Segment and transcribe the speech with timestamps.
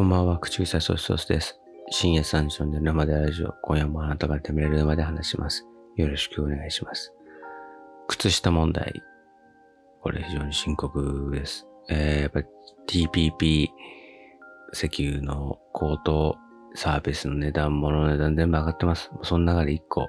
[0.00, 1.60] こんばんは、口臭ソースソースです。
[1.90, 5.66] 深夜3時の寝るまでラジオ、今夜もあなたが食べれるまで話します。
[5.96, 7.12] よろしくお願いします。
[8.08, 8.94] 靴下問題。
[10.00, 11.66] これ非常に深刻です。
[11.90, 12.46] えー、やっぱり
[12.88, 13.68] TPP
[14.72, 16.38] 石油の高騰、
[16.74, 19.10] サービスの値段、物の値段全部上がってます。
[19.20, 20.06] その中で1個、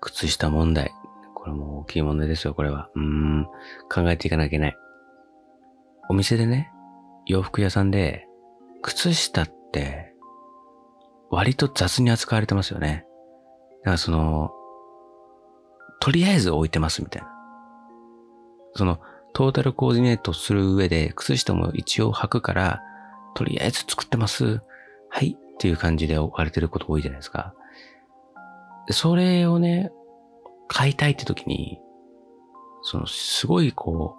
[0.00, 0.90] 靴下問題。
[1.36, 2.90] これも大きい問題ですよ、これは。
[2.96, 3.44] うーん、
[3.88, 4.76] 考えていかなきゃいけない。
[6.08, 6.72] お店でね、
[7.26, 8.25] 洋服屋さんで、
[8.82, 10.14] 靴下って、
[11.30, 13.04] 割と雑に扱われてますよね。
[13.80, 14.50] だからその、
[16.00, 17.28] とりあえず置いてますみたいな。
[18.74, 19.00] その、
[19.32, 22.82] トータルコーディネートする上で、靴下も一応履くから、
[23.34, 24.62] とりあえず作ってます。
[25.10, 25.36] はい。
[25.56, 27.54] っていう感じで置かれてること多いじゃないですか。
[28.90, 29.90] それをね、
[30.68, 31.80] 買いたいって時に、
[32.82, 34.16] その、すごいこ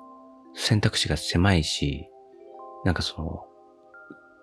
[0.54, 2.10] う、選択肢が狭いし、
[2.84, 3.47] なんかその、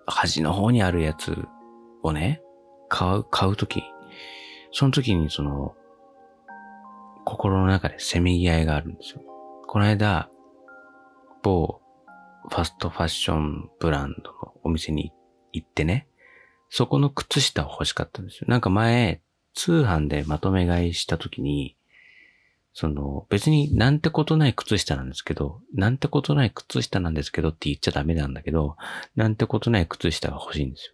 [0.05, 1.47] 端の方にあるやつ
[2.03, 2.41] をね、
[2.89, 3.83] 買う、買うとき、
[4.71, 5.75] その時にその、
[7.25, 9.21] 心の中でせめぎ合いがあるんですよ。
[9.67, 10.29] この間、
[11.41, 11.81] 某
[12.49, 15.11] ファストファッションブランドのお店に
[15.51, 16.07] 行ってね、
[16.69, 18.47] そこの靴下を欲しかったんですよ。
[18.47, 19.21] なんか前、
[19.53, 21.77] 通販でまとめ買いした時に、
[22.77, 28.75] その、別になんてことない靴下なんですけど、なんてことない靴下なんですけどって言っちゃダメなんだけど、
[29.15, 30.93] なんてことない靴下が欲しいんですよ。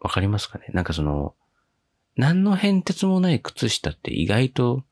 [0.00, 0.64] わかりますかね？
[0.72, 1.34] なんかその、
[2.16, 4.82] 何の変哲もない靴下って意外と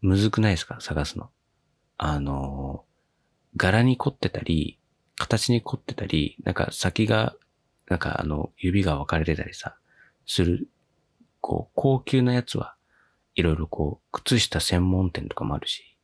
[0.00, 0.78] むずくないですか？
[0.80, 1.30] 探すの。
[1.98, 2.84] あの、
[3.56, 4.78] 柄に凝ってたり、
[5.16, 7.36] 形に凝ってたり、なんか先が、
[7.88, 9.76] なんかあの、指が分かれてたりさ、
[10.26, 10.68] する、
[11.40, 12.74] こう、高級なやつは、
[13.36, 15.96] いろいろこう、靴下専門店とかもあるし、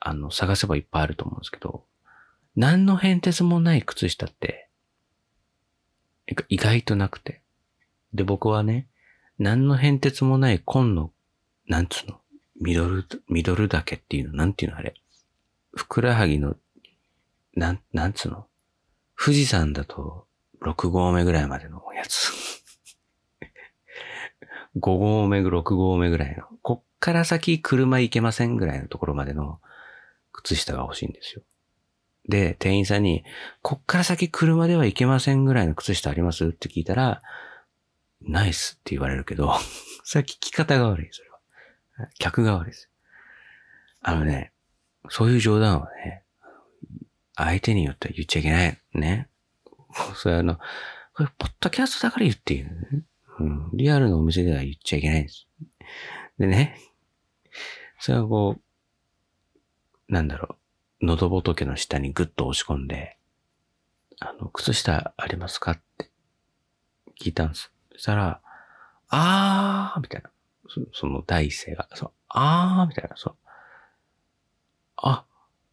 [0.00, 1.84] あの、探せばいっぱいあると思うんですけど、
[2.56, 4.68] 何の変哲もない靴下って、
[6.48, 7.40] 意外となくて。
[8.12, 8.86] で、僕はね、
[9.38, 11.12] 何の変哲もない紺の、
[11.66, 12.20] なんつうの、
[12.60, 14.94] ミドル、ミドル丈っていうの、なんていうのあれ。
[15.72, 16.56] ふくらはぎの、
[17.54, 18.46] なん、なんつうの。
[19.16, 20.26] 富士山だと、
[20.62, 22.63] 6合目ぐらいまでのやつ。
[24.76, 26.44] 5合目、6合目ぐらいの。
[26.62, 29.60] こっから先車行けませんぐらいのところまでの
[30.32, 31.42] 靴下が欲しいんですよ。
[32.28, 33.24] で、店員さんに、
[33.62, 36.46] こっから先車では行けませんぐらいの靴下あります？
[36.46, 37.22] って聞いたら、
[38.22, 39.52] ナイスって言われるけど、
[40.04, 41.38] さっき聞き方が悪い、それは。
[42.18, 42.90] 客が悪いです。
[44.00, 44.52] あのね、
[45.08, 46.22] そういう冗談はね、
[47.36, 48.80] 相手によっては言っちゃいけない。
[48.94, 49.28] ね。
[50.16, 50.58] それあの、
[51.14, 52.70] これ、ポッドキャストだから言っていいね。
[53.40, 53.70] うん。
[53.72, 55.46] リアルのお店では言っちゃいけないんです。
[56.38, 56.78] でね、
[57.98, 60.56] それはこう、なんだろ
[61.00, 63.18] う、喉仏の下にグッと押し込んで、
[64.20, 66.10] あの、靴下ありますかって
[67.20, 67.72] 聞いたんです。
[67.92, 68.40] そしたら、
[69.08, 70.30] あーみたいな。
[70.68, 73.36] そその第一声が、そう、あーみたいな、そう。
[74.96, 75.24] あ、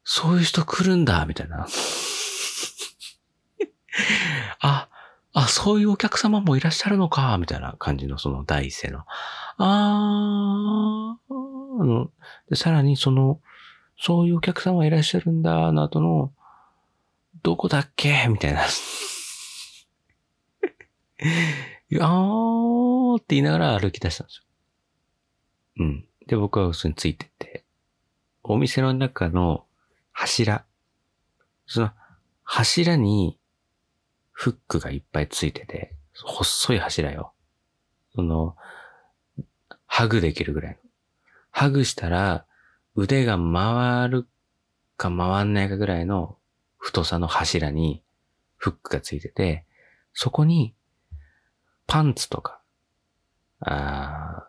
[0.03, 1.65] そういう人来るんだみたいな。
[1.65, 1.67] あ、
[5.43, 9.05] あ、そういうお客様もいらっしゃるのかみたいな感じのその第一声の。
[9.57, 12.11] あー、あの、
[12.49, 13.39] で、さらにその、
[13.99, 16.31] そういうお客様いらっしゃるんだ、の後の、
[17.43, 18.65] どこだっけみたいな。
[21.89, 24.43] いやーって言いながら歩き出したんですよ。
[25.79, 26.05] うん。
[26.27, 27.65] で、僕はそれについてって、
[28.43, 29.65] お店の中の
[30.11, 30.65] 柱、
[31.65, 31.91] その
[32.43, 33.37] 柱に
[34.41, 37.31] フックがいっぱいついてて、細い柱よ。
[38.15, 38.55] その、
[39.85, 40.77] ハグできるぐらいの。
[41.51, 42.47] ハグしたら
[42.95, 44.27] 腕が回る
[44.97, 46.39] か回んないかぐらいの
[46.79, 48.01] 太さの柱に
[48.57, 49.63] フックがついてて、
[50.11, 50.73] そこに
[51.85, 52.61] パンツとか、
[53.59, 54.47] あ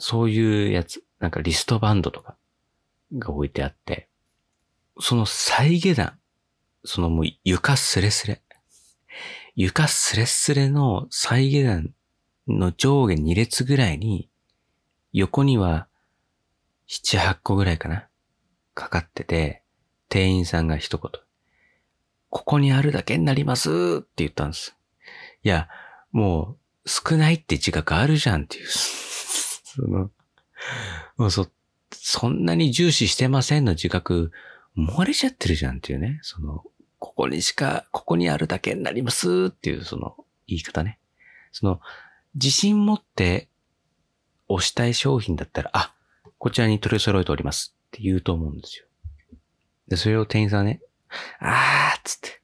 [0.00, 2.34] そういうやつ、なんかリストバンドとか
[3.16, 4.08] が置いてあって、
[4.98, 6.18] その再下段、
[6.84, 8.42] そのもう床スレスレ。
[9.58, 11.94] 床スレスレの再下段
[12.46, 14.28] の上下2列ぐらいに、
[15.14, 15.88] 横には
[16.88, 18.06] 7、8個ぐらいかな。
[18.74, 19.62] かかってて、
[20.10, 21.10] 店員さんが一言。
[22.28, 23.70] ここにあるだけになります
[24.00, 24.76] って言ったんです。
[25.42, 25.68] いや、
[26.12, 28.66] もう少ないって自覚あるじゃんっていう。
[28.68, 30.10] その、
[31.16, 31.48] もうそ、
[31.92, 34.32] そんなに重視してませんの自覚、
[34.76, 36.18] 漏れちゃってるじゃんっていうね。
[36.20, 36.62] その、
[37.06, 40.16] ここにしか、ここにあるだけになりますっていうその
[40.48, 40.98] 言い方ね。
[41.52, 41.80] その、
[42.34, 43.48] 自信持って
[44.48, 45.94] 押したい商品だったら、あ、
[46.38, 48.86] こちらに取り揃えておりますって言うと思うんですよ。
[49.86, 50.82] で、それを店員さんね、
[51.38, 52.42] あーっつって、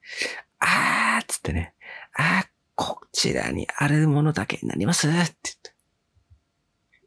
[0.59, 1.73] あーっつってね、
[2.15, 5.27] あ、こちらにあるものだけになりますって言っ
[5.61, 5.73] て。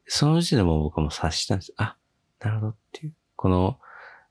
[0.07, 1.73] その時点でも僕も察したんです。
[1.79, 1.97] あ、
[2.41, 3.15] なるほどっていう。
[3.35, 3.81] この、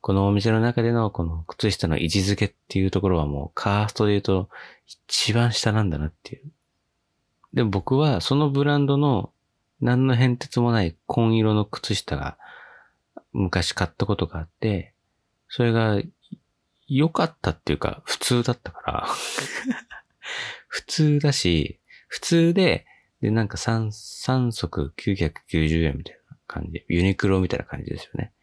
[0.06, 4.50] このお店の中でのこの靴下の位置づけっていうところはもうカーストで言うと
[4.86, 6.44] 一番下なんだなっていう。
[7.56, 9.32] でも僕はそのブランドの
[9.82, 12.38] 何の変哲もない紺色の靴下が
[13.34, 14.94] 昔買ったことがあって、
[15.50, 16.00] それが
[16.88, 19.08] 良かったっていうか普通だったから
[20.68, 21.80] 普通だし、
[22.10, 22.86] 普通で、
[23.22, 26.86] で、なんか3、3足990円みたいな感じ。
[26.90, 28.34] ユニクロみたいな感じですよね。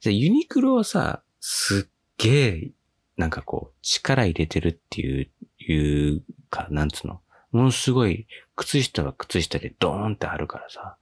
[0.00, 2.70] じゃユニクロはさ、すっげえ、
[3.16, 7.20] なんかこう、力入れてるっていう、いうか、なんつうの？
[7.52, 8.26] ものすごい、
[8.56, 10.96] 靴下は靴下でドーンってあるからさ、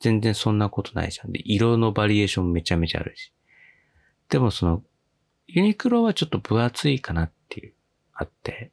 [0.00, 1.32] 全然そんなことないじゃん。
[1.32, 3.32] で、色のバリエーションめちゃめちゃあるし。
[4.28, 4.82] でもその、
[5.46, 7.74] ユニクロはちょっと分厚いかなっていう、
[8.12, 8.72] あって。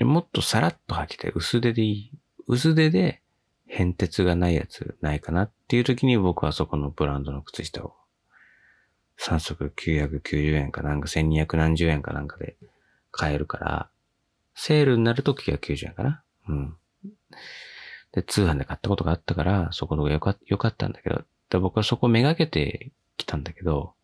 [0.00, 1.32] もっとさらっと履きたい。
[1.34, 2.12] 薄手でいい。
[2.46, 3.20] 薄手で
[3.66, 7.94] 変哲がないやつないかなっていう時に僕はそこのブランドの靴下を
[9.20, 12.56] 3足990円かなんか1200何十円かなんかで
[13.10, 13.90] 買えるから、
[14.54, 16.22] セールになると990円かな。
[16.48, 16.76] うん。
[18.12, 23.94] で、通販で買ったことがあったから、そこの方がよかよかったんだけど、で僕はそこめがけてきたんだけど、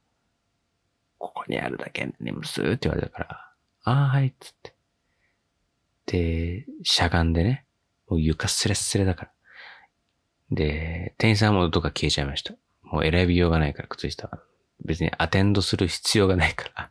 [1.19, 3.53] ここにあるだけにますって言われたから、
[3.85, 4.75] ああ、はい、つって。
[6.07, 7.65] で、しゃがんでね、
[8.09, 9.33] もう床スレスレだから。
[10.51, 12.55] で、店員さんもどっか消えちゃいました。
[12.83, 14.41] もう選びようがないから、靴下は。
[14.85, 16.91] 別にアテンドする必要がないから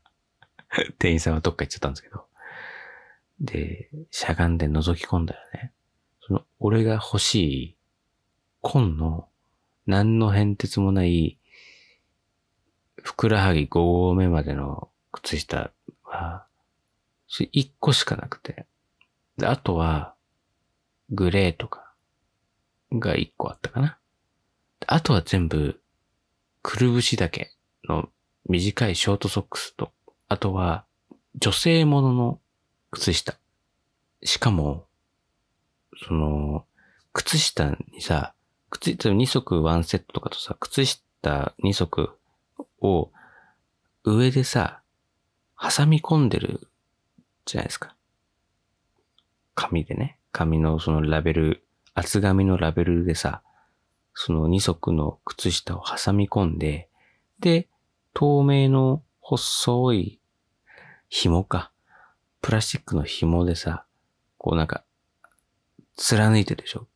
[1.00, 2.25] 店員さんはどっか行っちゃったんですけど。
[3.39, 5.74] で、しゃがんで覗き込んだらね、
[6.21, 7.77] その、俺が欲しい、
[8.62, 9.27] 紺の、
[9.85, 11.38] 何の変哲もない、
[13.01, 15.71] ふくらはぎ5合目までの靴下
[16.03, 16.45] は、
[17.27, 18.65] それ1個しかなくて。
[19.38, 20.15] で、あとは、
[21.09, 21.94] グレーとか、
[22.94, 23.97] が1個あったかな。
[24.88, 25.81] あとは全部、
[26.62, 27.53] くるぶしだけ
[27.88, 28.09] の
[28.50, 29.91] 短いショートソックスと、
[30.27, 30.85] あとは
[31.35, 32.39] 女性ものの
[32.91, 33.35] 靴下。
[34.24, 34.85] しかも、
[36.07, 36.65] その、
[37.12, 38.33] 靴下にさ、
[38.69, 42.09] 靴下2足ワンセットとかとさ、靴下2足
[42.81, 43.12] を
[44.03, 44.81] 上でさ、
[45.59, 46.68] 挟み込んでる
[47.45, 47.95] じゃないですか。
[49.56, 50.18] 紙でね。
[50.31, 51.63] 紙のそのラベル、
[51.94, 53.44] 厚紙のラベルでさ、
[54.15, 56.89] その2足の靴下を挟み込んで、
[57.39, 57.68] で、
[58.13, 60.19] 透明の細い
[61.10, 61.71] 紐か。
[62.42, 63.86] プラスチックの紐でさ、
[64.38, 64.83] こうなんか、
[65.95, 66.88] 貫いてるでしょ？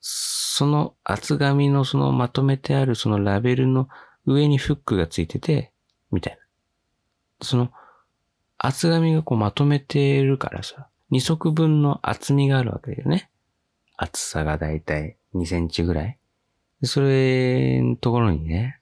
[0.00, 3.88] その厚紙のそのまとめてあるそのラベルの
[4.26, 5.72] 上にフックがついてて、
[6.10, 6.40] みたいな。
[7.44, 7.70] その
[8.58, 13.30] 厚紙がこうまとめてるからさ、二足分の厚みがあるわけだよね。
[13.96, 16.18] 厚さがだいたい2センチぐらい。
[16.84, 18.77] それのところにね、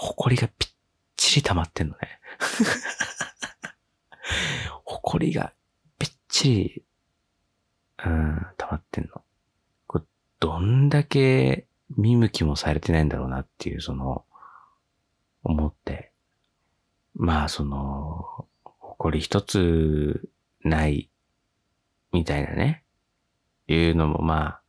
[0.00, 0.70] 埃がぴっ
[1.16, 2.20] ちり溜まってんのね。
[4.84, 5.52] 埃が
[5.98, 6.84] ぴっちり、
[8.04, 9.22] うん、溜まってんの。
[9.86, 10.04] これ、
[10.38, 14.24] どんだけ見向きもされてないんだろうなっていう、その、
[15.42, 16.12] 思って。
[17.14, 18.48] まあ、その、
[18.78, 20.30] 埃一つ
[20.62, 21.10] ない、
[22.12, 22.84] みたいなね。
[23.66, 24.62] いうのもまあ、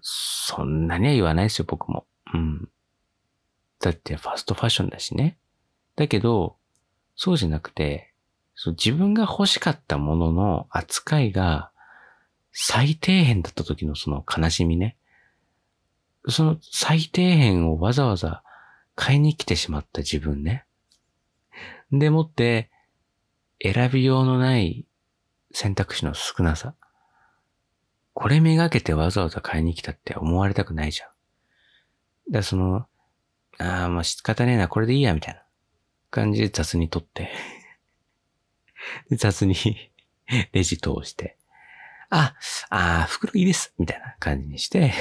[0.00, 2.06] そんなには言わないですよ、僕も。
[2.32, 2.70] うん。
[3.84, 5.36] だってファストファッションだしね。
[5.94, 6.56] だけど、
[7.16, 8.14] そうじゃなくて、
[8.54, 11.70] そう自分が欲しかったものの扱いが
[12.50, 14.96] 最底辺だった時のその悲しみね。
[16.30, 18.42] その最底辺をわざわざ
[18.94, 20.64] 買いに来てしまった自分ね。
[21.92, 22.70] でもって、
[23.62, 24.86] 選びようのない
[25.52, 26.74] 選択肢の少なさ。
[28.14, 32.32] これめがけてわざわざ買いに来たって思われたくないじゃん。
[32.32, 32.86] だその、
[33.58, 35.44] ああ、まあ仕方ねえな、これでいいや、みたいな。
[36.14, 37.28] 感じで雑に取って。
[39.10, 39.56] 雑に
[40.52, 41.36] レジ通して、
[42.08, 42.36] あ、
[42.70, 44.92] ああ、袋いいです、みたいな感じにして。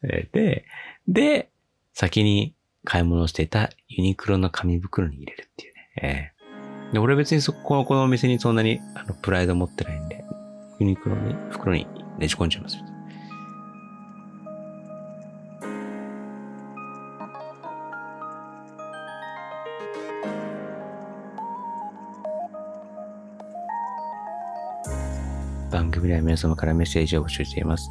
[0.32, 0.64] で、
[1.06, 1.50] で、
[1.92, 5.90] 先に買い物していたユニクロの紙袋に入れるっていうね。
[6.00, 10.24] えー、で俺別にそこのこのお店にそんなにあのプライド持ってないんで、
[10.78, 11.86] ユニクロに袋に
[12.18, 12.78] ねじ込んじゃいます。
[25.98, 27.90] 番組では皆様からメッセージを募集しています。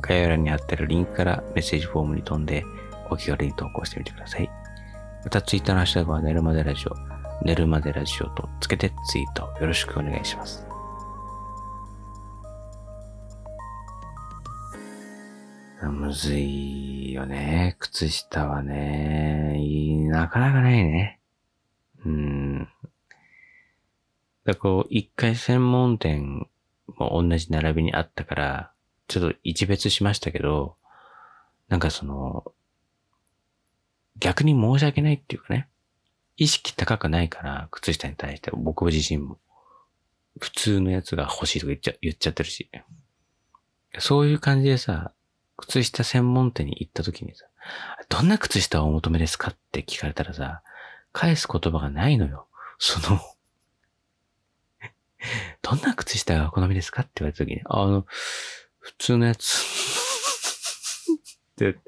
[0.00, 2.64] 概要欄に貼ってるリンクからメッセージフォームに飛んで
[3.10, 4.48] お気軽に投稿してみてください。
[5.24, 6.94] また、ツイッターのハッシュタグは寝るまでラジオ、
[7.44, 10.64] 寝るまでラジオとつけてツイートよろしくお願いします。
[15.82, 17.74] むずいよね。
[17.80, 19.56] 靴下はね。
[20.08, 21.18] なかなかないね。
[22.06, 22.68] うん。
[24.44, 26.46] だこう、一回専門店
[26.86, 28.72] も同じ並びにあったから、
[29.08, 30.76] ちょっと一別しましたけど、
[31.68, 32.52] なんかその、
[34.18, 35.68] 逆に申し訳ないっていうかね、
[36.36, 39.38] 意識高くないから、靴下に対して僕自身も、
[40.38, 42.70] 普通のやつが欲しいとか言っちゃ言っちゃってるし、
[43.98, 45.12] そういう感じでさ、
[45.56, 47.44] 靴下専門店に行った時にさ、
[48.08, 50.62] どんな靴下をお求めですかって聞かれたらさ、
[51.12, 52.48] 返す言葉がないのよ。
[52.78, 53.20] その
[55.62, 58.06] どんな靴下がお好みですかって言われた時に、あの、
[58.78, 59.62] 普通のやつ
[61.52, 61.78] って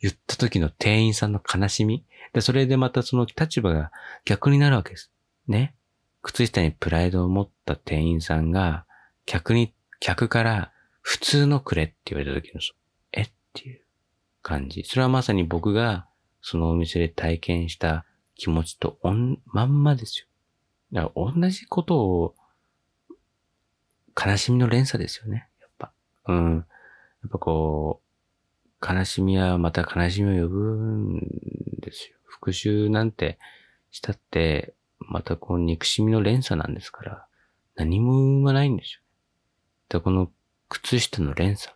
[0.00, 2.04] 言った時の店員さんの悲しみ。
[2.32, 3.90] で、それでまたその立場が
[4.24, 5.12] 逆になるわけです。
[5.46, 5.74] ね。
[6.22, 8.86] 靴下にプライドを持った店員さんが、
[9.26, 10.72] 客に、客から
[11.02, 12.60] 普通のくれって言われた時の、
[13.12, 13.82] えっていう
[14.42, 14.84] 感じ。
[14.84, 16.06] それはまさに僕が
[16.42, 20.26] そのお店で体験した気持ちとおん、まんまですよ。
[20.92, 22.34] だから同じことを、
[24.24, 25.48] 悲しみの連鎖ですよね。
[25.60, 25.92] やっぱ。
[26.28, 26.56] うん。
[26.56, 26.62] や
[27.26, 28.02] っぱこ
[28.80, 31.20] う、悲しみはまた悲しみを呼ぶん
[31.80, 32.16] ですよ。
[32.24, 33.38] 復讐なんて
[33.90, 37.26] したって、またこう憎しみの連鎖なんですから、
[37.74, 39.00] 何も生まないんですよ。
[39.88, 40.30] で、この
[40.68, 41.74] 靴下の連鎖。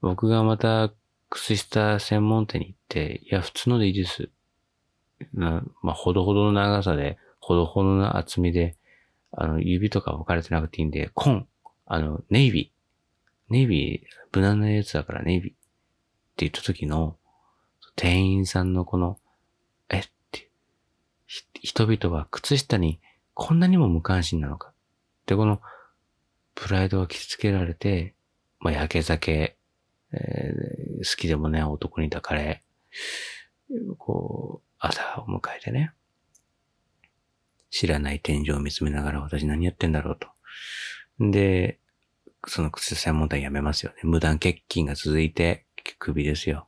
[0.00, 0.92] 僕がまた
[1.28, 4.30] 靴下専門店に行って、いや、普通のでいいです。
[5.34, 8.76] なまあ、ほどほどの長さで、ほどほどの厚みで、
[9.32, 11.46] あの、指とか分かれてなくていいんで、コン、
[11.92, 13.52] あの、ネイビー。
[13.52, 14.00] ネイビー、
[14.32, 15.60] 無難なやつだからネイビーって
[16.36, 17.16] 言った時の、
[17.96, 19.18] 店員さんのこの、
[19.88, 19.98] え？
[19.98, 20.48] って、
[21.26, 23.00] 人々は靴下に
[23.34, 24.72] こんなにも無関心なのか。
[25.26, 25.60] で、この、
[26.54, 28.14] プライドが傷つけられて、
[28.60, 29.56] まあ、焼け酒、
[30.12, 32.62] えー、好きでもね、男に抱かれ、
[33.98, 35.92] こう、朝を迎えてね、
[37.68, 40.28] 知らない天井を見つめながら私何やってんだろうと。
[41.18, 41.79] で、
[42.46, 43.98] その靴専門店やめますよね。
[44.02, 45.66] 無断欠勤が続いて、
[45.98, 46.66] 首ですよ。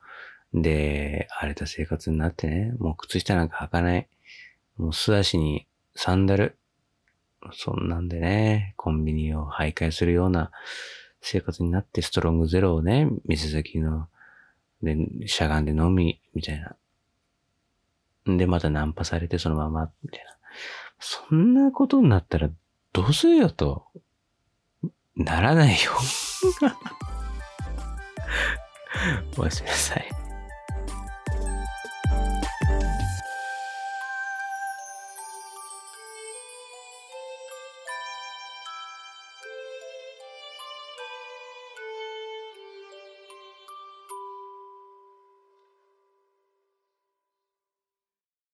[0.54, 4.08] で、荒れた生活になってね、もう靴下なんか履かない。
[4.76, 6.56] もう素足にサンダル。
[7.52, 10.50] そんなんでね、コンビニを徘徊するような
[11.20, 14.08] 生活になって、ストロングゼロをね、店先の、
[14.82, 16.76] で、しゃがんで飲み、みたいな。
[18.36, 20.36] で、またナンパされてそのまま、みたいな。
[21.00, 22.50] そんなことになったら
[22.92, 23.86] どうするよと、
[25.16, 25.92] ならないよ。
[29.36, 30.21] おやすみなさい。